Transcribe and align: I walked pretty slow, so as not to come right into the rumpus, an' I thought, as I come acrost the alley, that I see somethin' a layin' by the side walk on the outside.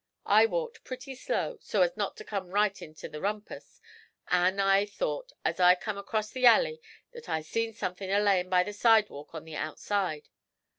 I 0.25 0.47
walked 0.47 0.83
pretty 0.83 1.13
slow, 1.13 1.59
so 1.61 1.83
as 1.83 1.95
not 1.95 2.17
to 2.17 2.23
come 2.23 2.47
right 2.49 2.81
into 2.81 3.07
the 3.07 3.21
rumpus, 3.21 3.79
an' 4.31 4.59
I 4.59 4.87
thought, 4.87 5.31
as 5.45 5.59
I 5.59 5.75
come 5.75 5.99
acrost 5.99 6.33
the 6.33 6.47
alley, 6.47 6.81
that 7.13 7.29
I 7.29 7.41
see 7.43 7.71
somethin' 7.71 8.09
a 8.09 8.19
layin' 8.19 8.49
by 8.49 8.63
the 8.63 8.73
side 8.73 9.11
walk 9.11 9.35
on 9.35 9.45
the 9.45 9.55
outside. 9.55 10.29